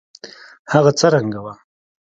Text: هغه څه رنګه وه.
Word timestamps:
هغه 0.73 0.91
څه 0.99 1.07
رنګه 1.13 1.39
وه. 1.45 1.53